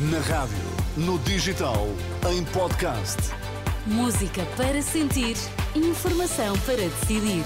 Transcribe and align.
Na 0.00 0.20
rádio, 0.20 0.56
no 0.96 1.18
digital, 1.18 1.88
em 2.30 2.44
podcast. 2.44 3.16
Música 3.84 4.46
para 4.56 4.80
sentir, 4.80 5.36
informação 5.74 6.56
para 6.60 6.76
decidir. 6.76 7.44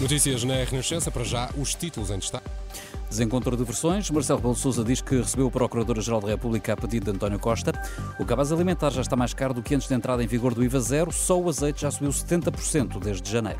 Notícias 0.00 0.44
na 0.44 0.54
Renascença, 0.62 1.10
para 1.10 1.24
já 1.24 1.50
os 1.58 1.74
títulos 1.74 2.12
em 2.12 2.18
destaque. 2.20 2.48
Desencontro 3.10 3.56
de 3.56 3.64
versões. 3.64 4.08
Marcelo 4.08 4.38
Rebelo 4.38 4.54
Sousa 4.54 4.84
diz 4.84 5.02
que 5.02 5.16
recebeu 5.16 5.48
o 5.48 5.50
Procurador-Geral 5.50 6.20
da 6.20 6.28
República 6.28 6.74
a 6.74 6.76
pedido 6.76 7.06
de 7.06 7.10
António 7.10 7.40
Costa. 7.40 7.72
O 8.20 8.24
cabaz 8.24 8.52
alimentar 8.52 8.90
já 8.90 9.00
está 9.00 9.16
mais 9.16 9.34
caro 9.34 9.52
do 9.52 9.64
que 9.64 9.74
antes 9.74 9.88
da 9.88 9.96
entrada 9.96 10.22
em 10.22 10.28
vigor 10.28 10.54
do 10.54 10.62
IVA 10.62 10.78
zero. 10.78 11.10
Só 11.10 11.40
o 11.40 11.48
azeite 11.48 11.82
já 11.82 11.90
subiu 11.90 12.10
70% 12.10 13.00
desde 13.00 13.28
janeiro. 13.28 13.58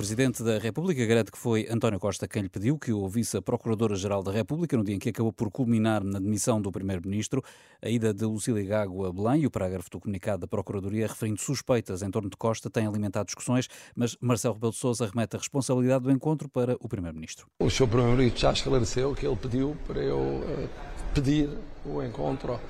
Presidente 0.00 0.42
da 0.42 0.58
República 0.58 1.04
garante 1.04 1.30
que 1.30 1.36
foi 1.36 1.68
António 1.70 2.00
Costa 2.00 2.26
quem 2.26 2.40
lhe 2.40 2.48
pediu 2.48 2.78
que 2.78 2.90
ouvisse 2.90 3.36
a 3.36 3.42
Procuradora-Geral 3.42 4.22
da 4.22 4.32
República 4.32 4.74
no 4.74 4.82
dia 4.82 4.94
em 4.94 4.98
que 4.98 5.10
acabou 5.10 5.30
por 5.30 5.50
culminar 5.50 6.02
na 6.02 6.18
demissão 6.18 6.58
do 6.58 6.72
Primeiro-Ministro 6.72 7.44
a 7.82 7.86
ida 7.90 8.14
de 8.14 8.24
Lucília 8.24 8.64
Gago 8.64 9.04
a 9.04 9.12
Belém 9.12 9.42
e 9.42 9.46
o 9.46 9.50
parágrafo 9.50 9.90
do 9.90 10.00
comunicado 10.00 10.40
da 10.40 10.46
Procuradoria 10.46 11.06
referindo 11.06 11.38
suspeitas 11.38 12.00
em 12.00 12.10
torno 12.10 12.30
de 12.30 12.36
Costa 12.38 12.70
tem 12.70 12.86
alimentado 12.86 13.26
discussões, 13.26 13.68
mas 13.94 14.16
Marcelo 14.22 14.54
Rebelo 14.54 14.72
de 14.72 14.78
Sousa 14.78 15.04
remete 15.04 15.36
a 15.36 15.38
responsabilidade 15.38 16.04
do 16.04 16.10
encontro 16.10 16.48
para 16.48 16.78
o 16.80 16.88
Primeiro-Ministro. 16.88 17.46
O 17.58 17.68
Sr. 17.68 17.86
Primeiro-Ministro 17.86 18.40
já 18.40 18.52
esclareceu 18.52 19.14
que 19.14 19.26
ele 19.26 19.36
pediu 19.36 19.76
para 19.86 20.00
eu 20.00 20.16
uh, 20.16 20.68
pedir 21.14 21.48
o 21.84 22.02
encontro 22.02 22.60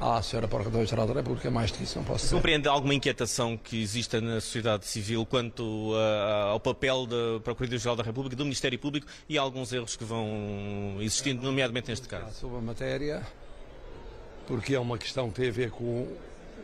à 0.00 0.18
Sra. 0.20 0.46
Procuradora-Geral 0.46 1.06
da 1.06 1.14
República, 1.14 1.50
mais 1.50 1.70
do 1.70 1.78
que 1.78 1.84
isso 1.84 1.98
não 1.98 2.04
posso 2.04 2.24
dizer. 2.24 2.36
Compreende 2.36 2.68
alguma 2.68 2.94
inquietação 2.94 3.56
que 3.56 3.80
exista 3.80 4.20
na 4.20 4.40
sociedade 4.40 4.86
civil 4.86 5.24
quanto 5.24 5.62
uh, 5.92 6.52
ao 6.52 6.60
papel 6.60 7.06
da 7.06 7.40
Procuradoria-Geral 7.42 7.96
da 7.96 8.02
República, 8.02 8.36
do 8.36 8.44
Ministério 8.44 8.78
Público 8.78 9.06
e 9.28 9.38
alguns 9.38 9.72
erros 9.72 9.96
que 9.96 10.04
vão 10.04 10.96
existindo, 11.00 11.42
nomeadamente 11.42 11.88
neste 11.88 12.06
caso? 12.08 12.32
Sobre 12.34 12.58
a 12.58 12.60
matéria, 12.60 13.26
porque 14.46 14.74
é 14.74 14.80
uma 14.80 14.98
questão 14.98 15.30
que 15.30 15.40
tem 15.40 15.48
a 15.48 15.52
ver 15.52 15.70
com 15.70 16.06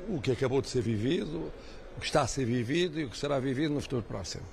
o 0.09 0.21
que 0.21 0.31
acabou 0.31 0.61
de 0.61 0.69
ser 0.69 0.83
vivido, 0.83 1.51
o 1.97 2.01
que 2.01 2.06
está 2.06 2.23
a 2.23 2.27
ser 2.27 2.45
vivido 2.45 3.01
e 3.01 3.05
o 3.05 3.11
que 3.11 3.17
será 3.17 3.39
vivido 3.39 3.75
no 3.75 3.81
futuro 3.81 4.03
próximo. 4.03 4.45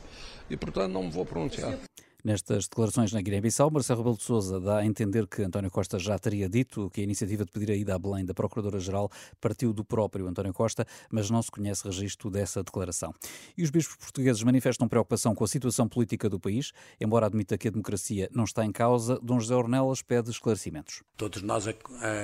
E, 0.49 0.57
portanto, 0.57 0.91
não 0.91 1.03
me 1.03 1.11
vou 1.11 1.25
pronunciar. 1.25 1.77
Nestas 2.21 2.67
declarações 2.67 3.13
na 3.13 3.21
Guiné-Bissau, 3.21 3.71
Marcelo 3.71 3.99
Rebelo 3.99 4.17
de 4.17 4.23
Sousa 4.23 4.59
dá 4.59 4.79
a 4.79 4.85
entender 4.85 5.25
que 5.25 5.41
António 5.41 5.71
Costa 5.71 5.97
já 5.97 6.19
teria 6.19 6.49
dito 6.49 6.89
que 6.89 6.99
a 6.99 7.03
iniciativa 7.03 7.45
de 7.45 7.51
pedir 7.51 7.71
a 7.71 7.75
ida 7.75 7.95
a 7.95 7.99
Belém 7.99 8.25
da 8.25 8.33
Procuradora-Geral 8.33 9.09
partiu 9.39 9.71
do 9.71 9.85
próprio 9.85 10.27
António 10.27 10.53
Costa, 10.53 10.85
mas 11.09 11.29
não 11.29 11.41
se 11.41 11.49
conhece 11.49 11.85
registro 11.85 12.29
dessa 12.29 12.61
declaração. 12.61 13.15
E 13.57 13.63
os 13.63 13.69
bispos 13.69 13.95
portugueses 13.95 14.43
manifestam 14.43 14.89
preocupação 14.89 15.33
com 15.33 15.45
a 15.45 15.47
situação 15.47 15.87
política 15.87 16.29
do 16.29 16.37
país, 16.37 16.73
embora 16.99 17.25
admita 17.25 17.57
que 17.57 17.69
a 17.69 17.71
democracia 17.71 18.29
não 18.33 18.43
está 18.43 18.65
em 18.65 18.71
causa, 18.73 19.17
Dom 19.23 19.39
José 19.39 19.55
Ornelas 19.55 20.01
pede 20.01 20.29
esclarecimentos. 20.29 21.01
Todos 21.15 21.41
nós 21.41 21.67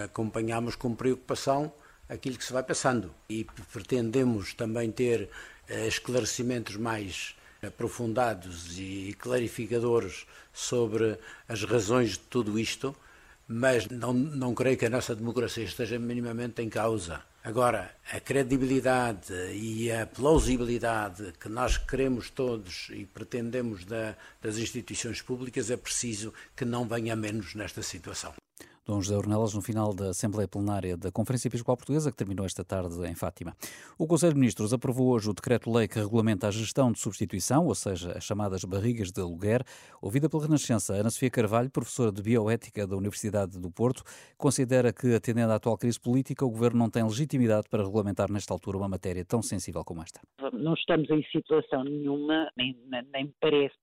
acompanhamos 0.04 0.76
com 0.76 0.94
preocupação 0.94 1.72
aquilo 2.10 2.38
que 2.38 2.44
se 2.44 2.52
vai 2.52 2.64
passando 2.64 3.16
e 3.30 3.46
pretendemos 3.72 4.54
também 4.54 4.92
ter 4.92 5.30
eh, 5.70 5.88
esclarecimentos 5.88 6.76
mais 6.76 7.34
aprofundados 7.68 8.78
e 8.78 9.16
clarificadores 9.20 10.26
sobre 10.54 11.18
as 11.48 11.64
razões 11.64 12.12
de 12.12 12.20
tudo 12.20 12.58
isto, 12.58 12.96
mas 13.48 13.88
não, 13.88 14.14
não 14.14 14.54
creio 14.54 14.78
que 14.78 14.86
a 14.86 14.90
nossa 14.90 15.16
democracia 15.16 15.64
esteja 15.64 16.00
minimamente 16.00 16.62
em 16.62 16.70
causa. 16.70 17.22
Agora, 17.44 17.96
a 18.12 18.20
credibilidade 18.20 19.32
e 19.54 19.92
a 19.92 20.08
plausibilidade 20.08 21.32
que 21.40 21.48
nós 21.48 21.78
queremos 21.78 22.32
todos 22.32 22.88
e 22.90 23.06
pretendemos 23.06 23.86
da, 23.86 24.16
das 24.42 24.58
instituições 24.58 25.22
públicas 25.22 25.70
é 25.70 25.78
preciso 25.78 26.34
que 26.56 26.66
não 26.66 26.88
venha 26.88 27.16
menos 27.16 27.54
nesta 27.54 27.84
situação. 27.84 28.34
Dom 28.86 29.02
José 29.02 29.18
Ornelas, 29.18 29.56
no 29.56 29.62
final 29.64 29.96
da 29.96 30.10
Assembleia 30.10 30.48
Plenária 30.48 30.96
da 30.96 31.12
Conferência 31.12 31.48
Episcopal 31.48 31.76
Portuguesa, 31.76 32.12
que 32.12 32.18
terminou 32.18 32.46
esta 32.46 32.64
tarde 32.64 32.96
em 33.08 33.16
Fátima. 33.16 33.56
O 33.98 34.06
Conselho 34.06 34.34
de 34.34 34.40
Ministros 34.40 34.74
aprovou 34.74 35.08
hoje 35.08 35.28
o 35.28 35.34
decreto-lei 35.34 35.88
que 35.88 35.98
regulamenta 35.98 36.48
a 36.48 36.52
gestão 36.52 36.92
de 36.92 37.00
substituição, 37.00 37.66
ou 37.66 37.74
seja, 37.74 38.12
as 38.16 38.24
chamadas 38.24 38.64
barrigas 38.64 39.12
de 39.12 39.20
aluguer. 39.20 39.64
Ouvida 40.00 40.30
pela 40.30 40.44
Renascença, 40.44 40.94
Ana 40.94 41.10
Sofia 41.10 41.32
Carvalho, 41.32 41.72
professora 41.72 42.12
de 42.12 42.22
Bioética 42.22 42.86
da 42.86 42.96
Universidade 42.96 43.60
do 43.60 43.72
Porto, 43.72 44.04
considera 44.38 44.94
que, 44.94 45.16
atendendo 45.16 45.52
à 45.52 45.56
atual 45.56 45.80
crise 45.80 46.00
política, 46.00 46.46
o 46.46 46.50
Governo 46.52 46.78
não 46.78 46.90
tem 46.90 47.04
legitimidade 47.04 47.68
para 47.68 47.84
regulamentar 47.84 48.32
nesta 48.32 48.54
altura 48.54 48.78
uma 48.78 48.88
matéria 48.88 49.26
tão 49.26 49.42
sensível 49.42 49.84
como 49.84 50.04
esta. 50.04 50.22
Não 50.54 50.76
estamos 50.76 51.10
em 51.10 51.24
situação 51.32 51.84
nenhuma, 51.84 52.52
nem, 52.56 52.78
nem 53.12 53.34
parece 53.42 53.74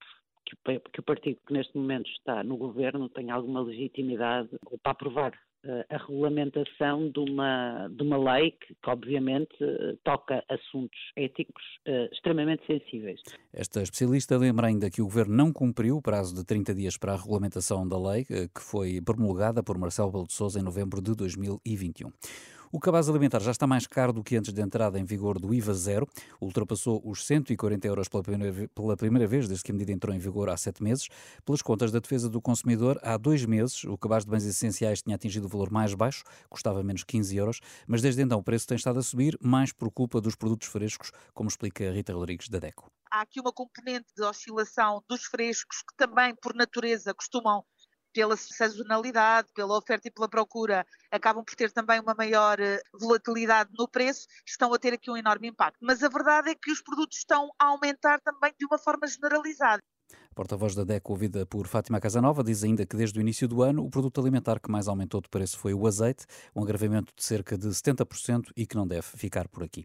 que 0.92 1.00
o 1.00 1.02
partido 1.02 1.38
que 1.46 1.52
neste 1.52 1.76
momento 1.76 2.10
está 2.10 2.42
no 2.42 2.56
governo 2.56 3.08
tem 3.08 3.30
alguma 3.30 3.60
legitimidade 3.60 4.48
para 4.82 4.92
aprovar 4.92 5.32
eh, 5.64 5.86
a 5.90 5.96
regulamentação 5.96 7.08
de 7.08 7.20
uma, 7.20 7.86
de 7.88 8.02
uma 8.02 8.16
lei 8.34 8.50
que, 8.50 8.74
que 8.74 8.90
obviamente, 8.90 9.54
eh, 9.60 9.96
toca 10.02 10.42
assuntos 10.48 10.98
éticos 11.14 11.62
uh, 11.86 12.12
extremamente 12.12 12.66
sensíveis. 12.66 13.20
Esta 13.52 13.80
especialista 13.80 14.36
lembra 14.36 14.66
ainda 14.66 14.90
que 14.90 15.00
o 15.00 15.04
Governo 15.04 15.36
não 15.36 15.52
cumpriu 15.52 15.98
o 15.98 16.02
prazo 16.02 16.34
de 16.34 16.44
30 16.44 16.74
dias 16.74 16.96
para 16.96 17.12
a 17.12 17.16
regulamentação 17.16 17.86
da 17.86 17.96
lei, 17.96 18.24
que 18.24 18.60
foi 18.60 19.00
promulgada 19.00 19.62
por 19.62 19.78
Marcelo 19.78 20.10
Belo 20.10 20.26
de 20.26 20.32
Sousa 20.32 20.58
em 20.58 20.64
novembro 20.64 21.00
de 21.00 21.14
2021. 21.14 22.10
O 22.74 22.80
cabaz 22.80 23.06
alimentar 23.06 23.38
já 23.40 23.50
está 23.50 23.66
mais 23.66 23.86
caro 23.86 24.14
do 24.14 24.24
que 24.24 24.34
antes 24.34 24.50
da 24.50 24.62
entrada 24.62 24.98
em 24.98 25.04
vigor 25.04 25.38
do 25.38 25.52
IVA 25.52 25.74
zero. 25.74 26.08
Ultrapassou 26.40 27.02
os 27.04 27.22
140 27.26 27.86
euros 27.86 28.08
pela 28.08 28.22
primeira, 28.22 28.66
pela 28.74 28.96
primeira 28.96 29.28
vez 29.28 29.46
desde 29.46 29.62
que 29.62 29.70
a 29.70 29.74
medida 29.74 29.92
entrou 29.92 30.16
em 30.16 30.18
vigor 30.18 30.48
há 30.48 30.56
sete 30.56 30.82
meses. 30.82 31.06
Pelas 31.44 31.60
contas 31.60 31.92
da 31.92 31.98
defesa 31.98 32.30
do 32.30 32.40
consumidor, 32.40 32.98
há 33.02 33.18
dois 33.18 33.44
meses 33.44 33.84
o 33.84 33.98
cabaz 33.98 34.24
de 34.24 34.30
bens 34.30 34.46
essenciais 34.46 35.02
tinha 35.02 35.16
atingido 35.16 35.44
o 35.44 35.48
valor 35.50 35.70
mais 35.70 35.92
baixo, 35.92 36.24
custava 36.48 36.82
menos 36.82 37.04
15 37.04 37.36
euros, 37.36 37.60
mas 37.86 38.00
desde 38.00 38.22
então 38.22 38.38
o 38.38 38.42
preço 38.42 38.66
tem 38.66 38.76
estado 38.78 38.98
a 38.98 39.02
subir, 39.02 39.36
mais 39.38 39.70
por 39.70 39.90
culpa 39.90 40.18
dos 40.18 40.34
produtos 40.34 40.68
frescos, 40.68 41.12
como 41.34 41.50
explica 41.50 41.92
Rita 41.92 42.14
Rodrigues 42.14 42.48
da 42.48 42.58
DECO. 42.58 42.90
Há 43.10 43.20
aqui 43.20 43.38
uma 43.38 43.52
componente 43.52 44.06
de 44.16 44.24
oscilação 44.24 45.04
dos 45.06 45.24
frescos 45.24 45.82
que 45.82 45.94
também, 45.94 46.34
por 46.34 46.54
natureza, 46.54 47.12
costumam 47.12 47.62
pela 48.12 48.36
sazonalidade, 48.36 49.48
pela 49.54 49.76
oferta 49.76 50.08
e 50.08 50.10
pela 50.10 50.28
procura, 50.28 50.86
acabam 51.10 51.44
por 51.44 51.54
ter 51.54 51.70
também 51.70 52.00
uma 52.00 52.14
maior 52.14 52.60
eh, 52.60 52.80
volatilidade 52.92 53.70
no 53.78 53.88
preço, 53.88 54.26
estão 54.46 54.72
a 54.72 54.78
ter 54.78 54.92
aqui 54.92 55.10
um 55.10 55.16
enorme 55.16 55.48
impacto. 55.48 55.78
Mas 55.80 56.02
a 56.02 56.08
verdade 56.08 56.50
é 56.50 56.54
que 56.54 56.70
os 56.70 56.82
produtos 56.82 57.18
estão 57.18 57.50
a 57.58 57.66
aumentar 57.66 58.20
também 58.20 58.52
de 58.58 58.66
uma 58.66 58.78
forma 58.78 59.06
generalizada. 59.06 59.82
A 60.32 60.34
porta-voz 60.34 60.74
da 60.74 60.82
DECO, 60.82 61.12
ouvida 61.12 61.44
por 61.44 61.66
Fátima 61.66 62.00
Casanova, 62.00 62.42
diz 62.42 62.64
ainda 62.64 62.86
que 62.86 62.96
desde 62.96 63.18
o 63.18 63.20
início 63.20 63.46
do 63.46 63.62
ano 63.62 63.84
o 63.84 63.90
produto 63.90 64.18
alimentar 64.18 64.60
que 64.60 64.70
mais 64.70 64.88
aumentou 64.88 65.20
de 65.20 65.28
preço 65.28 65.58
foi 65.58 65.74
o 65.74 65.86
azeite, 65.86 66.24
um 66.56 66.62
agravamento 66.62 67.12
de 67.14 67.22
cerca 67.22 67.56
de 67.56 67.68
70% 67.68 68.50
e 68.56 68.66
que 68.66 68.74
não 68.74 68.86
deve 68.86 69.02
ficar 69.02 69.46
por 69.48 69.62
aqui. 69.62 69.84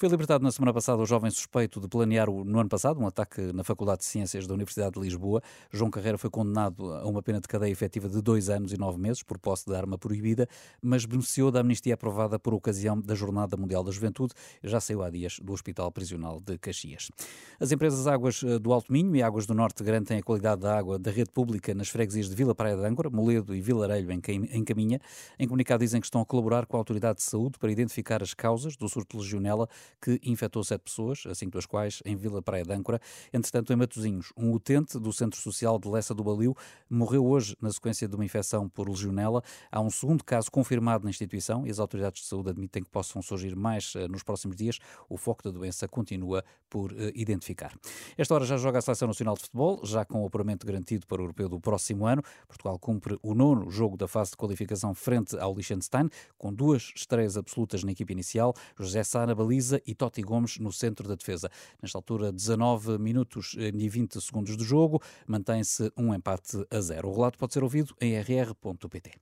Foi 0.00 0.08
libertado 0.08 0.44
na 0.44 0.52
semana 0.52 0.72
passada 0.72 1.02
o 1.02 1.04
jovem 1.04 1.28
suspeito 1.28 1.80
de 1.80 1.88
planear, 1.88 2.30
no 2.30 2.60
ano 2.60 2.68
passado, 2.68 3.00
um 3.00 3.06
ataque 3.08 3.52
na 3.52 3.64
Faculdade 3.64 3.98
de 3.98 4.04
Ciências 4.04 4.46
da 4.46 4.54
Universidade 4.54 4.92
de 4.92 5.00
Lisboa. 5.00 5.42
João 5.72 5.90
Carreira 5.90 6.16
foi 6.16 6.30
condenado 6.30 6.92
a 6.92 7.04
uma 7.04 7.20
pena 7.20 7.40
de 7.40 7.48
cadeia 7.48 7.72
efetiva 7.72 8.08
de 8.08 8.22
dois 8.22 8.48
anos 8.48 8.72
e 8.72 8.78
nove 8.78 8.96
meses 8.96 9.24
por 9.24 9.40
posse 9.40 9.66
de 9.66 9.74
arma 9.74 9.98
proibida, 9.98 10.48
mas 10.80 11.04
beneficiou 11.04 11.50
da 11.50 11.62
amnistia 11.62 11.94
aprovada 11.94 12.38
por 12.38 12.54
ocasião 12.54 13.00
da 13.00 13.12
Jornada 13.16 13.56
Mundial 13.56 13.82
da 13.82 13.90
Juventude. 13.90 14.34
Já 14.62 14.78
saiu 14.78 15.02
há 15.02 15.10
dias 15.10 15.40
do 15.42 15.52
Hospital 15.52 15.90
Prisional 15.90 16.38
de 16.38 16.56
Caxias. 16.58 17.10
As 17.58 17.72
empresas 17.72 18.06
Águas 18.06 18.40
eh, 18.44 18.56
do 18.60 18.72
Alto 18.72 18.92
Minho 18.92 19.16
e 19.16 19.22
Águas 19.24 19.46
do 19.46 19.54
Norte 19.54 19.82
garantem 19.82 20.18
a 20.18 20.22
qualidade 20.22 20.60
da 20.60 20.78
água 20.78 20.96
da 20.96 21.10
rede 21.10 21.32
pública 21.32 21.74
nas 21.74 21.88
freguesias 21.88 22.28
de 22.28 22.36
Vila 22.36 22.54
Praia 22.54 22.76
de 22.76 22.86
Âncora, 22.86 23.10
Moledo 23.10 23.52
e 23.52 23.60
Vilarelho, 23.60 24.12
em 24.12 24.64
Caminha. 24.64 25.00
Em 25.36 25.48
comunicado 25.48 25.82
dizem 25.82 26.00
que 26.00 26.06
estão 26.06 26.20
a 26.20 26.24
colaborar 26.24 26.66
com 26.66 26.76
a 26.76 26.78
Autoridade 26.78 27.16
de 27.16 27.24
Saúde 27.24 27.58
para 27.58 27.72
identificar 27.72 28.22
as 28.22 28.32
causas 28.32 28.76
do 28.76 28.88
surto 28.88 29.16
de 29.16 29.24
legionela 29.24 29.68
que 30.00 30.20
infectou 30.22 30.62
sete 30.64 30.82
pessoas, 30.82 31.24
cinco 31.34 31.52
das 31.52 31.66
quais 31.66 32.02
em 32.04 32.16
Vila 32.16 32.42
Praia 32.42 32.64
de 32.64 32.72
Âncora. 32.72 33.00
Entretanto, 33.32 33.72
em 33.72 33.76
Matosinhos, 33.76 34.32
um 34.36 34.52
utente 34.52 34.98
do 34.98 35.12
Centro 35.12 35.40
Social 35.40 35.78
de 35.78 35.88
Lessa 35.88 36.14
do 36.14 36.22
Baliu 36.22 36.56
morreu 36.88 37.26
hoje 37.26 37.56
na 37.60 37.70
sequência 37.70 38.08
de 38.08 38.14
uma 38.14 38.24
infecção 38.24 38.68
por 38.68 38.88
legionela. 38.88 39.42
Há 39.70 39.80
um 39.80 39.90
segundo 39.90 40.24
caso 40.24 40.50
confirmado 40.50 41.04
na 41.04 41.10
instituição 41.10 41.66
e 41.66 41.70
as 41.70 41.78
autoridades 41.78 42.22
de 42.22 42.28
saúde 42.28 42.50
admitem 42.50 42.82
que 42.82 42.90
possam 42.90 43.20
surgir 43.22 43.54
mais 43.56 43.94
eh, 43.96 44.08
nos 44.08 44.22
próximos 44.22 44.56
dias. 44.56 44.78
O 45.08 45.16
foco 45.16 45.42
da 45.42 45.50
doença 45.50 45.86
continua 45.88 46.44
por 46.68 46.92
uh, 46.92 46.96
identificar. 47.14 47.72
Esta 48.16 48.34
hora 48.34 48.44
já 48.44 48.56
joga 48.56 48.78
a 48.78 48.82
Seleção 48.82 49.08
Nacional 49.08 49.34
de 49.34 49.42
Futebol, 49.42 49.80
já 49.84 50.04
com 50.04 50.22
o 50.22 50.26
apuramento 50.26 50.66
garantido 50.66 51.06
para 51.06 51.20
o 51.20 51.24
Europeu 51.24 51.48
do 51.48 51.60
próximo 51.60 52.06
ano. 52.06 52.22
Portugal 52.46 52.78
cumpre 52.78 53.18
o 53.22 53.34
nono 53.34 53.70
jogo 53.70 53.96
da 53.96 54.06
fase 54.06 54.32
de 54.32 54.36
qualificação 54.36 54.94
frente 54.94 55.38
ao 55.38 55.54
Liechtenstein, 55.54 56.08
com 56.36 56.52
duas 56.52 56.92
estreias 56.94 57.36
absolutas 57.36 57.82
na 57.82 57.92
equipe 57.92 58.12
inicial, 58.12 58.54
José 58.78 59.02
Sá 59.02 59.26
na 59.26 59.34
baliza 59.34 59.77
e 59.86 59.94
Totti 59.94 60.22
Gomes 60.22 60.58
no 60.58 60.72
centro 60.72 61.08
da 61.08 61.14
defesa. 61.14 61.50
Nesta 61.82 61.98
altura, 61.98 62.32
19 62.32 62.98
minutos 62.98 63.54
e 63.58 63.88
20 63.88 64.20
segundos 64.20 64.56
do 64.56 64.64
jogo, 64.64 65.02
mantém-se 65.26 65.92
um 65.96 66.14
empate 66.14 66.64
a 66.70 66.80
zero. 66.80 67.08
O 67.08 67.14
relato 67.14 67.38
pode 67.38 67.52
ser 67.52 67.62
ouvido 67.62 67.94
em 68.00 68.18
rr.pt. 68.18 69.12